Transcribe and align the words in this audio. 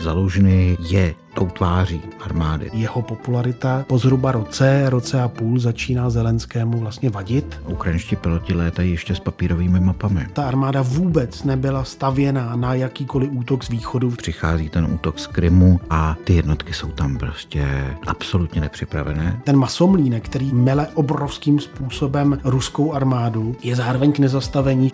Zalužný 0.00 0.76
je 0.80 1.14
tou 1.34 1.46
tváří 1.46 2.00
armády. 2.20 2.70
Jeho 2.72 3.02
popularita 3.02 3.84
po 3.88 3.98
zhruba 3.98 4.32
roce, 4.32 4.90
roce 4.90 5.22
a 5.22 5.28
půl 5.28 5.58
začíná 5.58 6.10
Zelenskému 6.10 6.78
vlastně 6.78 7.10
vadit. 7.10 7.60
Ukrajinští 7.66 8.16
piloti 8.16 8.54
létají 8.54 8.90
ještě 8.90 9.14
s 9.14 9.20
papírovými 9.20 9.80
mapami. 9.80 10.26
Ta 10.32 10.48
armáda 10.48 10.82
vůbec 10.82 11.44
nebyla 11.44 11.84
stavěná 11.84 12.56
na 12.56 12.74
jakýkoliv 12.74 13.30
útok 13.32 13.64
z 13.64 13.68
východu. 13.68 14.10
Přichází 14.10 14.68
ten 14.68 14.84
útok 14.84 15.18
z 15.18 15.26
Krymu 15.26 15.80
a 15.90 16.16
ty 16.24 16.34
jednotky 16.34 16.72
jsou 16.72 16.88
tam 16.88 17.18
prostě 17.18 17.66
absolutně 18.06 18.60
nepřipravené. 18.60 19.40
Ten 19.44 19.56
masomlínek, 19.56 20.24
který 20.24 20.52
mele 20.52 20.88
obrovským 20.94 21.60
způsobem 21.60 22.38
ruskou 22.44 22.92
armádu, 22.92 23.56
je 23.62 23.76
zároveň 23.76 24.12
k 24.12 24.18
nezastavení. 24.18 24.92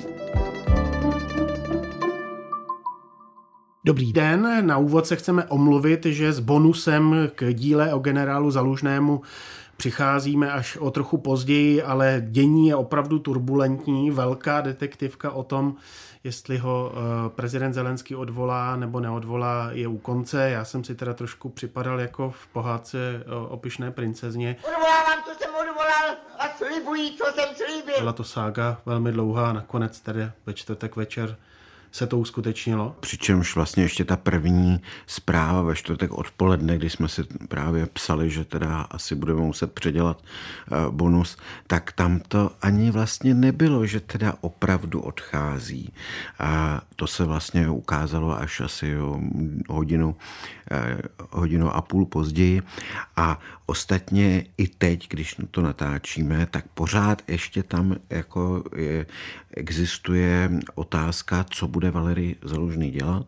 Dobrý 3.86 4.12
den, 4.12 4.66
na 4.66 4.78
úvod 4.78 5.06
se 5.06 5.16
chceme 5.16 5.44
omluvit, 5.44 6.04
že 6.06 6.32
s 6.32 6.40
bonusem 6.40 7.30
k 7.34 7.52
díle 7.52 7.94
o 7.94 7.98
generálu 7.98 8.50
Zalužnému 8.50 9.22
přicházíme 9.76 10.52
až 10.52 10.76
o 10.76 10.90
trochu 10.90 11.18
později, 11.18 11.82
ale 11.82 12.22
dění 12.28 12.68
je 12.68 12.76
opravdu 12.76 13.18
turbulentní. 13.18 14.10
Velká 14.10 14.60
detektivka 14.60 15.30
o 15.30 15.42
tom, 15.42 15.74
jestli 16.24 16.58
ho 16.58 16.92
eh, 16.92 17.28
prezident 17.28 17.72
Zelenský 17.72 18.14
odvolá 18.14 18.76
nebo 18.76 19.00
neodvolá, 19.00 19.68
je 19.72 19.88
u 19.88 19.98
konce. 19.98 20.50
Já 20.50 20.64
jsem 20.64 20.84
si 20.84 20.94
teda 20.94 21.14
trošku 21.14 21.48
připadal 21.48 22.00
jako 22.00 22.30
v 22.30 22.46
pohádce 22.46 23.24
o 23.48 23.56
pišné 23.56 23.90
princezně. 23.90 24.56
Odvolávám, 24.68 25.24
co 25.24 25.30
jsem 25.38 25.50
odvolal 25.54 26.16
a 26.38 26.48
slibuji, 26.56 27.10
co 27.10 27.24
jsem 27.34 27.48
slíbil. 27.54 27.94
Byla 27.98 28.12
to 28.12 28.24
sága 28.24 28.80
velmi 28.86 29.12
dlouhá, 29.12 29.52
nakonec 29.52 30.00
tedy 30.00 30.30
ve 30.46 30.54
čtvrtek 30.54 30.96
večer 30.96 31.36
se 31.92 32.06
to 32.06 32.18
uskutečnilo. 32.18 32.96
Přičemž 33.00 33.54
vlastně 33.54 33.82
ještě 33.82 34.04
ta 34.04 34.16
první 34.16 34.80
zpráva 35.06 35.62
ve 35.62 35.76
čtvrtek 35.76 36.12
odpoledne, 36.12 36.78
kdy 36.78 36.90
jsme 36.90 37.08
si 37.08 37.24
právě 37.48 37.86
psali, 37.86 38.30
že 38.30 38.44
teda 38.44 38.80
asi 38.80 39.14
budeme 39.14 39.40
muset 39.40 39.72
předělat 39.72 40.22
eh, 40.22 40.74
bonus, 40.90 41.36
tak 41.66 41.92
tam 41.92 42.20
to 42.28 42.50
ani 42.62 42.90
vlastně 42.90 43.34
nebylo, 43.34 43.86
že 43.86 44.00
teda 44.00 44.34
opravdu 44.40 45.00
odchází. 45.00 45.92
A 46.38 46.80
to 46.96 47.06
se 47.06 47.24
vlastně 47.24 47.68
ukázalo 47.68 48.38
až 48.38 48.60
asi 48.60 48.98
o 48.98 49.20
hodinu, 49.68 50.16
eh, 50.70 50.98
hodinu 51.30 51.70
a 51.76 51.82
půl 51.82 52.06
později. 52.06 52.62
A 53.16 53.40
ostatně 53.66 54.46
i 54.58 54.68
teď, 54.68 55.08
když 55.08 55.36
to 55.50 55.62
natáčíme, 55.62 56.46
tak 56.50 56.64
pořád 56.74 57.22
ještě 57.28 57.62
tam 57.62 57.96
jako 58.10 58.64
je, 58.76 59.06
existuje 59.50 60.50
otázka, 60.74 61.44
co 61.50 61.68
bude 61.68 61.85
Valery 61.90 62.36
Zalužný 62.42 62.90
dělat, 62.90 63.26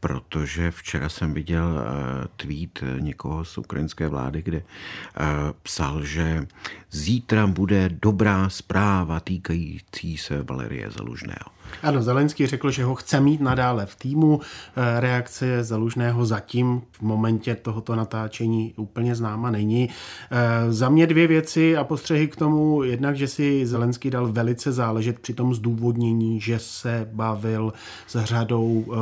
protože 0.00 0.70
včera 0.70 1.08
jsem 1.08 1.34
viděl 1.34 1.78
eh, 1.78 2.28
tweet 2.36 2.84
někoho 3.00 3.44
z 3.44 3.58
ukrajinské 3.58 4.08
vlády, 4.08 4.42
kde 4.42 4.58
eh, 4.58 5.24
psal, 5.62 6.04
že 6.04 6.46
zítra 6.90 7.46
bude 7.46 7.88
dobrá 7.88 8.48
zpráva 8.48 9.20
týkající 9.20 10.16
se 10.16 10.42
Valerie 10.42 10.90
Zalužného. 10.90 11.60
Ano, 11.82 12.02
Zelenský 12.02 12.46
řekl, 12.46 12.70
že 12.70 12.84
ho 12.84 12.94
chce 12.94 13.20
mít 13.20 13.40
nadále 13.40 13.86
v 13.86 13.96
týmu. 13.96 14.40
Eh, 14.76 15.00
reakce 15.00 15.64
Zalužného 15.64 16.26
zatím 16.26 16.82
v 16.92 17.02
momentě 17.02 17.54
tohoto 17.54 17.96
natáčení 17.96 18.74
úplně 18.76 19.14
známa 19.14 19.50
není. 19.50 19.88
Eh, 20.30 20.72
za 20.72 20.88
mě 20.88 21.06
dvě 21.06 21.26
věci 21.26 21.76
a 21.76 21.84
postřehy 21.84 22.28
k 22.28 22.36
tomu. 22.36 22.82
Jednak, 22.82 23.16
že 23.16 23.28
si 23.28 23.66
Zelenský 23.66 24.10
dal 24.10 24.32
velice 24.32 24.72
záležet 24.72 25.18
při 25.18 25.34
tom 25.34 25.54
zdůvodnění, 25.54 26.40
že 26.40 26.58
se 26.58 27.08
bavil 27.12 27.72
s 28.06 28.24
řadou 28.24 28.84
eh, 28.88 28.96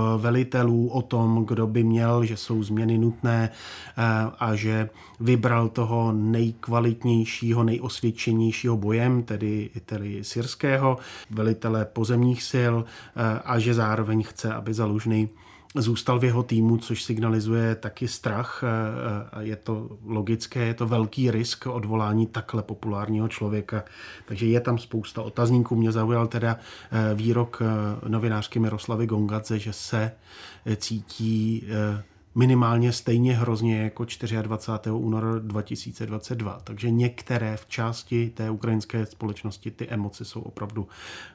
o 0.89 1.03
tom, 1.03 1.45
kdo 1.45 1.67
by 1.67 1.85
měl, 1.85 2.25
že 2.25 2.37
jsou 2.37 2.63
změny 2.63 2.99
nutné 2.99 3.51
a 4.39 4.55
že 4.55 4.91
vybral 5.21 5.69
toho 5.69 6.13
nejkvalitnějšího, 6.13 7.65
nejosvědčenějšího 7.65 8.77
bojem, 8.77 9.23
tedy, 9.23 9.71
tedy 9.87 10.25
syrského 10.25 10.99
velitele 11.31 11.85
pozemních 11.85 12.43
sil 12.43 12.57
sil 12.59 12.77
eh, 12.85 13.41
a 13.45 13.59
že 13.59 13.75
zároveň 13.75 14.23
chce, 14.23 14.55
aby 14.55 14.75
Zalužný 14.75 15.29
zůstal 15.83 16.19
v 16.19 16.25
jeho 16.25 16.43
týmu, 16.43 16.77
což 16.77 17.03
signalizuje 17.03 17.75
taky 17.75 18.09
strach. 18.09 18.65
Eh, 18.65 19.45
je 19.45 19.57
to 19.57 19.89
logické, 20.05 20.67
je 20.67 20.75
to 20.75 20.87
velký 20.87 21.31
risk 21.31 21.67
odvolání 21.67 22.27
takhle 22.27 22.63
populárního 22.63 23.29
člověka, 23.29 23.85
takže 24.27 24.47
je 24.47 24.61
tam 24.61 24.79
spousta 24.79 25.23
otazníků. 25.23 25.77
Mě 25.77 25.93
zaujal 25.93 26.27
teda 26.27 26.57
eh, 26.91 27.15
výrok 27.15 27.63
novinářky 28.09 28.59
Miroslavy 28.59 29.07
Gongadze, 29.07 29.59
že 29.59 29.73
se 29.73 30.13
cítí 30.77 31.65
minimálně 32.39 32.93
stejně 32.93 33.35
hrozně 33.35 33.83
jako 33.83 34.07
24. 34.43 34.93
února 34.95 35.39
2022. 35.39 36.61
Takže 36.65 36.91
některé 36.91 37.57
v 37.57 37.67
části 37.67 38.31
té 38.31 38.51
ukrajinské 38.51 39.07
společnosti 39.07 39.71
ty 39.71 39.89
emoce 39.89 40.25
jsou 40.25 40.41
opravdu 40.41 40.89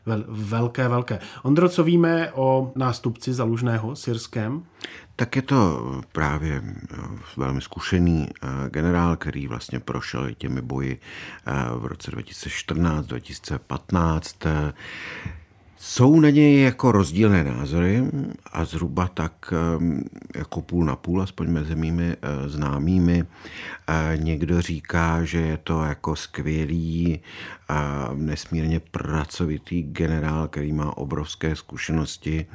vel, 0.06 0.24
velké, 0.28 0.88
velké. 0.88 1.20
Ondro, 1.44 1.70
co 1.70 1.84
víme 1.84 2.32
o 2.32 2.72
nástupci 2.76 3.34
Zalužného 3.34 3.96
syrském? 3.96 4.64
Tak 5.16 5.36
je 5.36 5.42
to 5.42 5.82
právě 6.12 6.62
eh, 6.66 6.98
velmi 7.38 7.62
zkušený 7.62 8.28
eh, 8.30 8.48
generál, 8.70 9.16
který 9.16 9.48
vlastně 9.48 9.80
prošel 9.80 10.34
těmi 10.34 10.62
boji 10.62 11.00
eh, 11.48 11.52
v 11.78 11.86
roce 11.86 12.12
2014, 12.12 13.06
2015 13.06 14.38
jsou 15.84 16.20
na 16.20 16.30
něj 16.30 16.62
jako 16.62 16.92
rozdílné 16.92 17.44
názory 17.44 18.04
a 18.52 18.66
zhruba 18.66 19.08
tak 19.08 19.54
jako 20.36 20.62
půl 20.62 20.86
na 20.86 20.96
půl, 20.96 21.22
aspoň 21.22 21.48
mezi 21.50 21.76
mými 21.76 22.16
eh, 22.22 22.50
známými. 22.50 23.24
Eh, 23.88 24.18
někdo 24.18 24.62
říká, 24.62 25.24
že 25.24 25.38
je 25.38 25.58
to 25.58 25.84
jako 25.84 26.16
skvělý 26.16 27.20
a 27.70 28.10
nesmírně 28.14 28.80
pracovitý 28.80 29.84
generál, 29.84 30.48
který 30.48 30.74
má 30.74 30.98
obrovské 30.98 31.56
zkušenosti. 31.56 32.46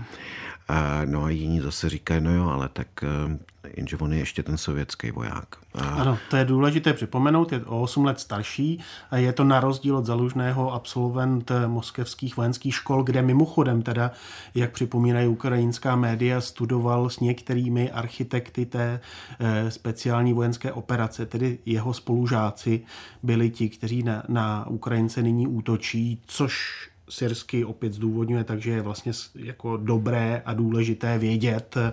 No 1.05 1.25
a 1.25 1.31
jiní 1.31 1.61
zase 1.61 1.89
říkají, 1.89 2.21
no 2.21 2.35
jo, 2.35 2.49
ale 2.49 2.69
tak 2.69 2.89
ehm, 3.03 3.39
jenže 3.77 3.97
on 3.97 4.13
je 4.13 4.19
ještě 4.19 4.43
ten 4.43 4.57
sovětský 4.57 5.11
voják. 5.11 5.57
A... 5.75 5.89
Ano, 5.89 6.19
to 6.31 6.37
je 6.37 6.45
důležité 6.45 6.93
připomenout, 6.93 7.53
je 7.53 7.65
o 7.65 7.81
8 7.81 8.05
let 8.05 8.21
starší 8.21 8.81
a 9.11 9.17
je 9.17 9.33
to 9.33 9.45
na 9.45 9.61
rozdíl 9.61 9.97
od 9.97 10.07
zalužného 10.07 10.73
absolvent 10.73 11.53
moskevských 11.67 12.37
vojenských 12.37 12.75
škol, 12.75 13.03
kde 13.03 13.23
mimochodem 13.23 13.83
teda, 13.83 14.11
jak 14.55 14.73
připomínají 14.73 15.29
ukrajinská 15.29 15.97
média, 15.97 16.41
studoval 16.41 17.11
s 17.11 17.21
některými 17.21 17.91
architekty 17.91 18.67
té 18.67 19.01
eh, 19.41 19.71
speciální 19.71 20.33
vojenské 20.33 20.73
operace, 20.73 21.27
tedy 21.27 21.59
jeho 21.67 21.95
spolužáci 21.95 22.81
byli 23.23 23.51
ti, 23.51 23.69
kteří 23.69 24.03
na, 24.03 24.23
na 24.29 24.67
Ukrajince 24.67 25.23
nyní 25.23 25.47
útočí, 25.47 26.23
což 26.27 26.89
syrsky 27.09 27.65
opět 27.65 27.93
zdůvodňuje, 27.93 28.45
takže 28.45 28.71
je 28.71 28.83
vlastně 28.83 29.13
jako 29.35 29.77
dobré 29.77 30.43
a 30.45 30.55
důležité 30.55 31.19
vědět 31.19 31.77
eh, 31.77 31.93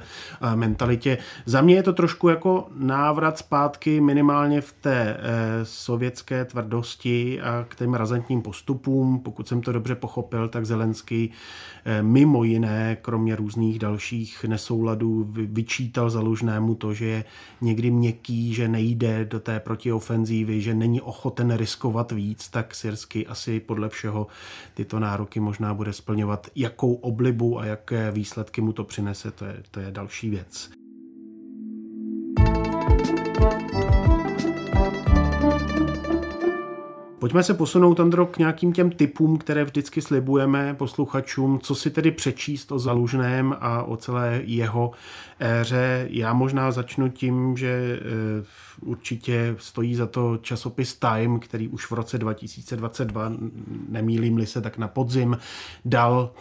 mentalitě. 0.55 1.17
Za 1.45 1.61
mě 1.61 1.75
je 1.75 1.83
to 1.83 1.93
trošku 1.93 2.29
jako 2.29 2.67
návrat 2.75 3.37
zpátky 3.37 4.01
minimálně 4.01 4.61
v 4.61 4.73
té 4.73 5.17
eh, 5.19 5.19
sovětské 5.63 6.45
tvrdosti 6.45 7.41
a 7.41 7.65
k 7.69 7.75
těm 7.75 7.93
razantním 7.93 8.41
postupům. 8.41 9.19
Pokud 9.19 9.47
jsem 9.47 9.61
to 9.61 9.71
dobře 9.71 9.95
pochopil, 9.95 10.49
tak 10.49 10.65
Zelenský 10.65 11.31
eh, 11.85 12.03
mimo 12.03 12.43
jiné, 12.43 12.97
kromě 13.01 13.35
různých 13.35 13.79
dalších 13.79 14.43
nesouladů, 14.43 15.27
vyčítal 15.29 16.09
Zalužnému 16.09 16.75
to, 16.75 16.93
že 16.93 17.05
je 17.05 17.23
někdy 17.61 17.91
měkký, 17.91 18.53
že 18.53 18.67
nejde 18.67 19.25
do 19.25 19.39
té 19.39 19.59
protiofenzívy, 19.59 20.61
že 20.61 20.73
není 20.73 21.01
ochoten 21.01 21.57
riskovat 21.57 22.11
víc, 22.11 22.49
tak 22.49 22.75
syrsky 22.75 23.27
asi 23.27 23.59
podle 23.59 23.89
všeho 23.89 24.27
tyto 24.73 24.99
nároky 25.05 25.39
možná 25.39 25.73
bude 25.73 25.93
splňovat. 25.93 26.47
Jakou 26.55 26.93
oblibu 26.93 27.59
a 27.59 27.65
jaké 27.65 28.11
výsledky 28.11 28.61
mu 28.61 28.73
to 28.73 28.83
přinese, 28.83 29.31
to 29.31 29.45
je, 29.45 29.63
to 29.71 29.79
je 29.79 29.91
další 29.91 30.29
věc. 30.29 30.69
Pojďme 37.25 37.43
se 37.43 37.53
posunout, 37.53 37.99
Andro, 37.99 38.25
k 38.25 38.37
nějakým 38.37 38.73
těm 38.73 38.91
typům, 38.91 39.37
které 39.37 39.63
vždycky 39.63 40.01
slibujeme 40.01 40.73
posluchačům, 40.73 41.59
co 41.59 41.75
si 41.75 41.89
tedy 41.89 42.11
přečíst 42.11 42.71
o 42.71 42.79
Zalužném 42.79 43.55
a 43.59 43.83
o 43.83 43.97
celé 43.97 44.41
jeho 44.43 44.91
éře. 45.39 46.07
Já 46.09 46.33
možná 46.33 46.71
začnu 46.71 47.09
tím, 47.09 47.57
že 47.57 47.99
eh, 48.01 48.45
určitě 48.81 49.55
stojí 49.59 49.95
za 49.95 50.07
to 50.07 50.37
časopis 50.37 50.95
Time, 50.95 51.39
který 51.39 51.67
už 51.67 51.91
v 51.91 51.91
roce 51.91 52.17
2022, 52.17 53.31
nemýlím-li 53.89 54.45
se, 54.45 54.61
tak 54.61 54.77
na 54.77 54.87
podzim 54.87 55.37
dal 55.85 56.31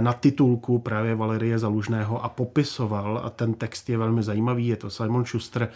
na 0.00 0.12
titulku 0.12 0.78
právě 0.78 1.14
Valerie 1.14 1.58
Zalužného 1.58 2.24
a 2.24 2.28
popisoval, 2.28 3.20
a 3.24 3.30
ten 3.30 3.54
text 3.54 3.90
je 3.90 3.98
velmi 3.98 4.22
zajímavý, 4.22 4.66
je 4.66 4.76
to 4.76 4.90
Simon 4.90 5.24
Schuster, 5.24 5.68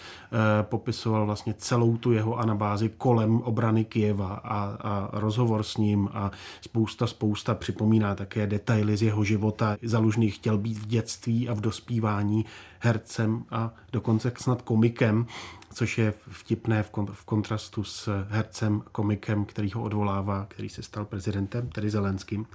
popisoval 0.62 1.26
vlastně 1.26 1.54
celou 1.58 1.96
tu 1.96 2.12
jeho 2.12 2.38
anabázi 2.38 2.90
kolem 2.98 3.40
obrany 3.40 3.84
Kijeva 3.84 4.34
a, 4.44 4.76
a 4.80 5.08
rozhovor 5.12 5.62
s 5.62 5.76
ním 5.76 6.08
a 6.12 6.30
spousta, 6.60 7.06
spousta 7.06 7.54
připomíná 7.54 8.14
také 8.14 8.46
detaily 8.46 8.96
z 8.96 9.02
jeho 9.02 9.24
života. 9.24 9.76
Zalužný 9.82 10.30
chtěl 10.30 10.58
být 10.58 10.78
v 10.78 10.86
dětství 10.86 11.48
a 11.48 11.54
v 11.54 11.60
dospívání 11.60 12.44
hercem 12.78 13.44
a 13.50 13.70
dokonce 13.92 14.32
snad 14.36 14.62
komikem, 14.62 15.26
což 15.72 15.98
je 15.98 16.12
vtipné 16.30 16.82
v 17.12 17.24
kontrastu 17.24 17.84
s 17.84 18.24
hercem, 18.28 18.82
komikem, 18.92 19.44
který 19.44 19.72
ho 19.72 19.82
odvolává, 19.82 20.46
který 20.48 20.68
se 20.68 20.82
stal 20.82 21.04
prezidentem, 21.04 21.68
tedy 21.68 21.90
Zelenským. 21.90 22.46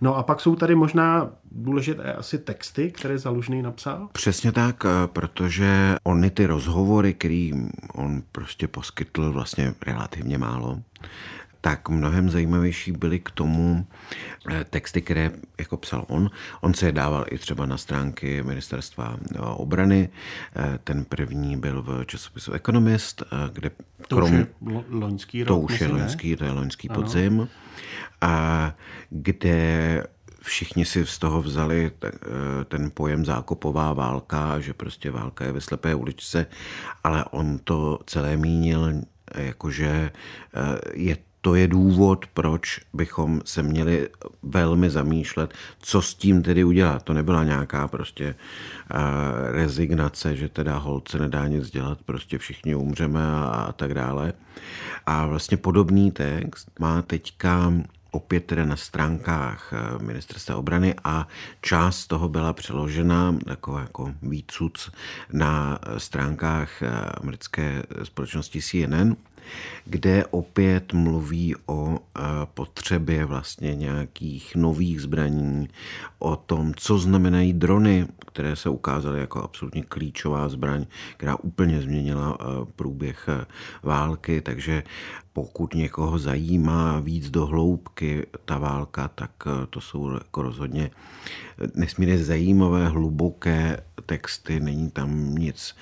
No 0.00 0.16
a 0.16 0.22
pak 0.22 0.40
jsou 0.40 0.56
tady 0.56 0.74
možná 0.74 1.30
důležité 1.52 2.12
asi 2.12 2.38
texty, 2.38 2.90
které 2.90 3.18
Zalužný 3.18 3.62
napsal? 3.62 4.08
Přesně 4.12 4.52
tak, 4.52 4.84
eh, 4.84 5.06
protože 5.06 5.96
ony 6.04 6.30
ty 6.30 6.46
rozhovory, 6.46 7.14
který 7.14 7.52
on 7.94 8.22
prostě 8.32 8.68
poskytl 8.68 9.32
vlastně 9.32 9.74
relativně 9.86 10.38
málo, 10.38 10.78
tak 11.64 11.88
mnohem 11.88 12.30
zajímavější 12.30 12.92
byly 12.92 13.18
k 13.20 13.30
tomu 13.30 13.86
eh, 14.50 14.64
texty, 14.64 15.02
které 15.02 15.30
jako 15.58 15.76
psal 15.76 16.04
on. 16.08 16.30
On 16.60 16.74
se 16.74 16.86
je 16.86 16.92
dával 16.92 17.24
i 17.30 17.38
třeba 17.38 17.66
na 17.66 17.76
stránky 17.76 18.42
ministerstva 18.42 19.16
eh, 19.16 19.38
obrany. 19.40 20.08
Eh, 20.56 20.78
ten 20.84 21.04
první 21.04 21.56
byl 21.56 21.82
v 21.82 22.04
časopisu 22.04 22.52
Economist, 22.52 23.22
kde 23.52 23.70
to 24.08 24.16
krom, 24.16 24.32
už 24.32 24.38
je 24.38 24.46
loňský 24.90 25.44
rok, 25.44 25.48
To 25.48 25.58
už 25.58 25.80
je 25.80 25.88
loňský, 25.88 26.36
to 26.36 26.44
je 26.44 26.50
loňský 26.50 26.88
ano. 26.88 27.00
podzim. 27.00 27.48
A 28.20 28.34
kde 29.10 29.58
všichni 30.42 30.84
si 30.84 31.06
z 31.06 31.18
toho 31.18 31.42
vzali 31.42 31.90
ten 32.68 32.90
pojem 32.94 33.24
zákopová 33.24 33.92
válka, 33.92 34.60
že 34.60 34.74
prostě 34.74 35.10
válka 35.10 35.44
je 35.44 35.52
ve 35.52 35.60
slepé 35.60 35.94
uličce, 35.94 36.46
ale 37.04 37.24
on 37.30 37.58
to 37.58 37.98
celé 38.06 38.36
mínil 38.36 39.00
jakože 39.34 40.10
je 40.94 41.16
to 41.44 41.54
je 41.54 41.68
důvod, 41.68 42.26
proč 42.34 42.80
bychom 42.92 43.40
se 43.44 43.62
měli 43.62 44.08
velmi 44.42 44.90
zamýšlet, 44.90 45.54
co 45.78 46.02
s 46.02 46.14
tím 46.14 46.42
tedy 46.42 46.64
udělat. 46.64 47.02
To 47.02 47.12
nebyla 47.12 47.44
nějaká 47.44 47.88
prostě 47.88 48.34
uh, 48.34 49.00
rezignace, 49.52 50.36
že 50.36 50.48
teda 50.48 50.76
holce 50.76 51.18
nedá 51.18 51.46
nic 51.46 51.70
dělat, 51.70 51.98
prostě 52.06 52.38
všichni 52.38 52.74
umřeme 52.74 53.20
a, 53.26 53.44
a 53.68 53.72
tak 53.72 53.94
dále. 53.94 54.32
A 55.06 55.26
vlastně 55.26 55.56
podobný 55.56 56.10
text 56.10 56.70
má 56.78 57.02
teďka 57.02 57.72
opět 58.10 58.44
tedy 58.44 58.66
na 58.66 58.76
stránkách 58.76 59.72
eh, 59.72 60.04
ministerstva 60.04 60.56
obrany 60.56 60.94
a 61.04 61.28
část 61.60 62.06
toho 62.06 62.28
byla 62.28 62.52
přeložena 62.52 63.36
jako, 63.46 63.78
jako 63.78 64.14
výcuc 64.22 64.90
na 65.32 65.78
stránkách 65.98 66.82
eh, 66.82 66.88
americké 67.20 67.82
společnosti 68.02 68.62
CNN 68.62 69.16
kde 69.84 70.26
opět 70.26 70.92
mluví 70.92 71.54
o 71.66 71.98
eh, 71.98 72.20
potřebě 72.54 73.24
vlastně 73.24 73.74
nějakých 73.74 74.56
nových 74.56 75.02
zbraní, 75.02 75.68
o 76.18 76.36
tom, 76.36 76.74
co 76.76 76.98
znamenají 76.98 77.52
drony, 77.52 78.06
které 78.26 78.56
se 78.56 78.68
ukázaly 78.68 79.20
jako 79.20 79.42
absolutně 79.42 79.82
klíčová 79.82 80.48
zbraň, 80.48 80.86
která 81.16 81.36
úplně 81.36 81.80
změnila 81.80 82.38
eh, 82.40 82.44
průběh 82.76 83.28
eh, 83.28 83.46
války, 83.82 84.40
takže 84.40 84.82
pokud 85.32 85.74
někoho 85.74 86.18
zajímá 86.18 87.00
víc 87.00 87.30
do 87.30 87.46
hloubky 87.46 88.26
ta 88.44 88.58
válka, 88.58 89.08
tak 89.14 89.30
to 89.70 89.80
jsou 89.80 90.12
jako 90.12 90.42
rozhodně 90.42 90.90
nesmírně 91.74 92.24
zajímavé, 92.24 92.88
hluboké 92.88 93.80
texty, 94.06 94.60
není 94.60 94.90
tam 94.90 95.34
nic, 95.34 95.76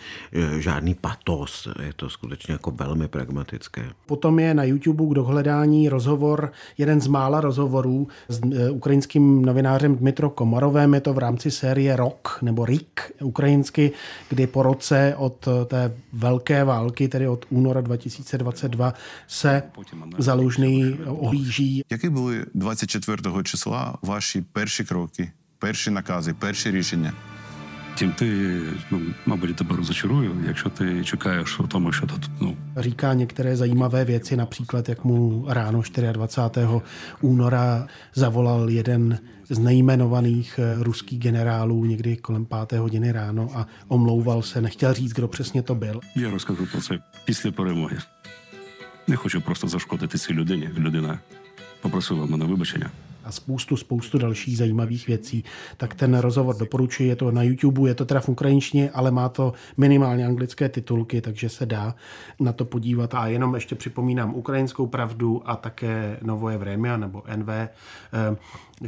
žádný 0.59 0.94
patos, 0.94 1.69
je 1.82 1.93
to 1.93 2.11
skutečně 2.11 2.53
jako 2.53 2.70
velmi 2.70 3.09
pragmatické 3.09 3.51
problematické. 3.52 3.93
Potom 4.06 4.38
je 4.38 4.54
na 4.54 4.64
YouTube 4.64 5.06
k 5.06 5.14
dohledání 5.14 5.88
rozhovor, 5.88 6.52
jeden 6.78 7.00
z 7.00 7.06
mála 7.06 7.40
rozhovorů 7.40 8.08
s 8.28 8.40
e, 8.40 8.70
ukrajinským 8.70 9.44
novinářem 9.44 9.96
Dmitro 9.96 10.31
Komarovem. 10.31 10.94
Je 10.94 11.00
to 11.00 11.14
v 11.14 11.19
rámci 11.19 11.50
série 11.50 11.96
Rok 11.96 12.38
nebo 12.43 12.64
RIK 12.64 13.12
ukrajinsky, 13.22 13.93
kdy 14.28 14.46
po 14.46 14.62
roce 14.62 15.14
od 15.16 15.49
e, 15.49 15.64
té 15.64 15.93
velké 16.12 16.64
války, 16.64 17.08
tedy 17.08 17.28
od 17.28 17.46
února 17.50 17.81
2022, 17.81 18.94
se 19.28 19.62
zalužný 20.19 20.99
ohlíží. 21.06 21.82
Jaké 21.90 22.10
byly 22.10 22.44
24. 22.54 23.16
čísla 23.44 23.96
vaši 24.02 24.43
první 24.52 24.87
kroky, 24.88 25.32
první 25.58 25.94
nakazy, 25.94 26.32
první 26.32 26.72
řešení? 26.72 27.31
Тим 27.98 28.12
ти, 28.12 28.60
ну, 28.92 29.01
мабуть, 29.25 29.56
тебе 29.56 29.75
розочарую, 29.75 30.36
якщо 30.48 30.69
ти 30.69 31.04
чекаєш 31.04 31.60
у 31.60 31.68
тому, 31.68 31.92
що 31.92 32.07
тут, 32.07 32.30
ну. 32.42 32.57
Říká 32.78 33.13
některé 33.13 33.56
zajímavé 33.56 34.06
věci, 34.06 34.36
například 34.38 34.89
jak 34.89 35.06
mu 35.06 35.45
ráno 35.48 35.84
24. 36.12 36.68
února 37.22 37.88
zavolal 38.13 38.69
jeden 38.69 39.19
z 39.50 39.60
nejmenovaných 39.60 40.60
eh, 40.60 40.84
ruských 40.84 41.19
generálů 41.19 41.86
někdy 41.86 42.16
kolem 42.16 42.45
páté 42.45 42.78
hodiny 42.80 43.12
ráno 43.12 43.50
a 43.54 43.68
omlouval 43.88 44.42
se, 44.42 44.62
nechtěl 44.62 44.94
říct, 44.94 45.13
kdo 45.13 45.28
přesně 45.28 45.62
to 45.62 45.75
byl. 45.75 46.01
Já 46.16 46.30
rozkazu 46.30 46.66
pro 46.66 46.81
це 46.81 47.00
після 47.25 47.51
перемоги. 47.51 47.98
Не 49.07 49.16
хочу 49.16 49.42
просто 49.42 49.68
зашкодити 49.68 50.18
цій 50.18 50.34
людині. 50.34 50.69
Людина 50.78 51.19
попросила 51.81 52.25
мене 52.25 52.45
вибачення 52.45 52.89
a 53.25 53.33
spoustu, 53.33 53.77
spoustu 53.77 54.19
dalších 54.19 54.59
zajímavých 54.59 55.07
věcí, 55.07 55.45
tak 55.77 55.95
ten 55.95 56.15
rozhovor 56.19 56.57
doporučuji, 56.57 57.09
je 57.09 57.17
to 57.17 57.31
na 57.31 57.43
YouTube, 57.43 57.89
je 57.89 57.95
to 57.95 58.05
teda 58.05 58.21
v 58.21 58.29
ukrajinštině, 58.29 58.91
ale 58.91 59.11
má 59.11 59.29
to 59.29 59.53
minimálně 59.77 60.27
anglické 60.27 60.69
titulky, 60.69 61.21
takže 61.21 61.49
se 61.49 61.67
dá 61.67 61.95
na 62.41 62.53
to 62.53 62.65
podívat. 62.65 63.15
A 63.15 63.27
jenom 63.27 63.55
ještě 63.55 63.75
připomínám 63.75 64.35
ukrajinskou 64.35 64.87
pravdu 64.87 65.43
a 65.45 65.57
také 65.57 66.19
Novoje 66.23 66.59
Vremia 66.59 66.97
nebo 66.97 67.23
NV, 67.37 67.49
eh, 67.49 67.69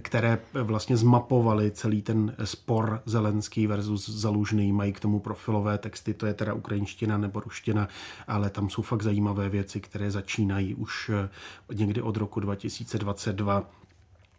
které 0.01 0.39
vlastně 0.53 0.97
zmapovali 0.97 1.71
celý 1.71 2.03
ten 2.03 2.35
spor 2.45 3.03
Zelenský 3.07 3.67
versus 3.67 4.09
Zalužný, 4.09 4.73
mají 4.73 4.93
k 4.93 5.01
tomu 5.01 5.21
profilové 5.21 5.79
texty, 5.79 6.15
to 6.15 6.27
je 6.27 6.35
teda 6.35 6.55
ukrajinština 6.55 7.19
nebo 7.19 7.41
ruština, 7.41 7.89
ale 8.29 8.51
tam 8.51 8.71
jsou 8.71 8.83
fakt 8.83 9.03
zajímavé 9.03 9.49
věci, 9.49 9.81
které 9.81 10.11
začínají 10.11 10.75
už 10.75 11.11
eh, 11.15 11.29
někdy 11.75 12.03
od 12.03 12.17
roku 12.17 12.41
2022 12.41 13.71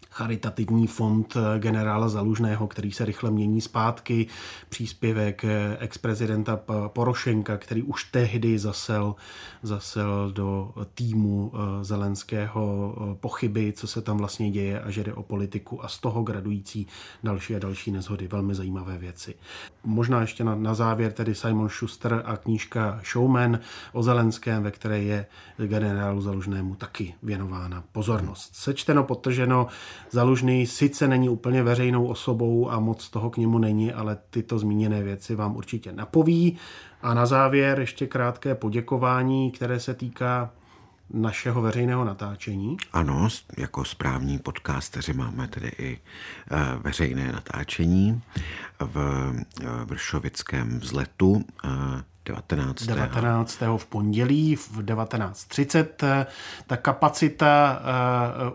charitativní 0.10 0.88
fond 0.88 1.38
eh, 1.38 1.60
generála 1.60 2.10
Zalužného, 2.10 2.68
který 2.68 2.92
se 2.92 3.06
rychle 3.06 3.32
mění 3.32 3.62
zpátky, 3.62 4.28
příspěvek 4.70 5.46
eh, 5.46 5.78
ex-prezidenta 5.80 6.60
Porošenka, 6.88 7.58
který 7.58 7.84
už 7.84 8.04
tehdy 8.04 8.60
zasel, 8.60 9.16
zasel 9.64 10.32
do 10.32 10.74
týmu 10.94 11.52
eh, 11.54 11.84
Zelenského 11.84 12.96
pochyby, 13.20 13.74
co 13.74 13.88
se 13.88 14.02
tam 14.02 14.18
vlastně 14.18 14.52
děje 14.52 14.82
a 14.82 14.92
že 14.92 15.04
jde 15.04 15.14
o 15.14 15.24
politiku 15.24 15.86
a 15.86 15.88
z 15.88 16.00
toho 16.00 16.24
gradující 16.24 16.88
další 17.24 17.56
a 17.56 17.60
další 17.60 17.92
nezhody. 17.92 18.28
Velmi 18.28 18.56
zajímavé 18.56 18.98
věci. 18.98 19.36
Možná 19.86 20.22
ještě 20.22 20.44
na, 20.44 20.56
na 20.56 20.74
závěr 20.74 21.12
tedy 21.12 21.36
Simon 21.36 21.70
Schuster 21.70 22.22
a 22.26 22.38
knížka 22.38 23.02
Showman 23.12 23.60
o 23.94 24.04
Zelenském, 24.04 24.64
ve 24.64 24.72
které 24.72 25.00
je 25.00 25.26
generálu 25.58 26.22
Zalužnému 26.22 26.76
taky 26.76 27.16
věnována 27.24 27.84
pozornost. 27.92 28.56
Sečteno, 28.56 29.04
potrženo, 29.04 29.68
Zalužný 30.12 30.68
sice 30.68 31.08
není 31.08 31.30
úplně 31.30 31.64
veřejnou 31.64 32.08
osobou 32.08 32.72
a 32.72 32.80
moc 32.80 33.10
toho 33.10 33.30
k 33.30 33.38
němu 33.38 33.58
není, 33.58 33.94
ale 33.94 34.18
tyto 34.30 34.60
zmíněné 34.60 35.04
věci 35.04 35.36
vám 35.36 35.56
určitě 35.56 35.92
napoví. 35.92 36.58
A 37.02 37.14
na 37.14 37.26
závěr 37.26 37.80
ještě 37.80 38.08
krátké 38.08 38.56
poděkování, 38.56 39.52
které 39.52 39.80
se 39.80 39.94
týká 39.94 40.52
našeho 41.10 41.62
veřejného 41.62 42.06
natáčení. 42.06 42.78
Ano, 42.94 43.28
jako 43.58 43.86
správní 43.86 44.40
podcasteři 44.40 45.14
máme 45.14 45.48
tedy 45.48 45.72
i 45.78 46.00
eh, 46.52 46.58
veřejné 46.78 47.32
natáčení 47.32 48.22
v 48.80 48.98
eh, 49.62 49.66
Vršovickém 49.86 50.80
vzletu 50.80 51.46
eh, 51.64 51.70
19. 52.26 52.86
19. 52.86 53.62
v 53.78 53.86
pondělí 53.86 54.56
v 54.56 54.78
19.30. 54.78 56.26
Ta 56.68 56.78
kapacita 56.78 57.82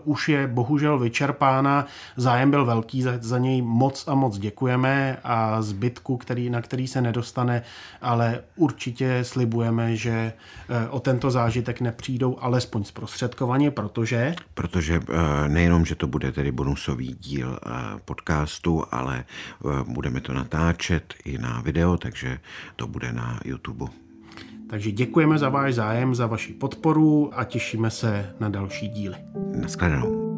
uh, 0.03 0.13
už 0.13 0.29
je 0.29 0.47
bohužel 0.47 0.99
vyčerpána. 0.99 1.85
Zájem 2.17 2.51
byl 2.51 2.65
velký, 2.65 3.01
za, 3.01 3.11
za 3.19 3.37
něj 3.37 3.61
moc 3.61 4.07
a 4.07 4.15
moc 4.15 4.37
děkujeme 4.37 5.17
a 5.23 5.61
zbytku, 5.61 6.17
který, 6.17 6.49
na 6.49 6.61
který 6.61 6.87
se 6.87 7.01
nedostane, 7.01 7.63
ale 8.01 8.39
určitě 8.55 9.23
slibujeme, 9.23 9.95
že 9.95 10.33
uh, 10.69 10.75
o 10.89 10.99
tento 10.99 11.31
zážitek 11.31 11.81
nepřijdou 11.81 12.37
alespoň 12.39 12.83
zprostředkovaně, 12.83 13.71
protože... 13.71 14.35
Protože 14.53 14.99
uh, 14.99 15.05
nejenom, 15.47 15.85
že 15.85 15.95
to 15.95 16.07
bude 16.07 16.31
tedy 16.31 16.51
bonusový 16.51 17.15
díl 17.19 17.49
uh, 17.49 17.73
podcastu, 18.05 18.83
ale 18.91 19.23
uh, 19.63 19.81
budeme 19.81 20.21
to 20.21 20.33
natáčet 20.33 21.13
i 21.25 21.37
na 21.37 21.61
video, 21.61 21.97
takže 21.97 22.39
to 22.75 22.87
bude 22.87 23.13
na 23.13 23.39
YouTube 23.45 23.60
YouTube. 23.61 23.91
Takže 24.69 24.91
děkujeme 24.91 25.37
za 25.37 25.49
váš 25.49 25.73
zájem, 25.73 26.15
za 26.15 26.27
vaši 26.27 26.53
podporu 26.53 27.29
a 27.33 27.43
těšíme 27.43 27.89
se 27.89 28.35
na 28.39 28.49
další 28.49 28.87
díly. 28.87 29.15
Naschledanou. 29.61 30.30